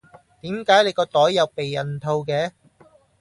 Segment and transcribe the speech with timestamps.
[0.41, 2.53] 點解你個袋有避孕套嘅？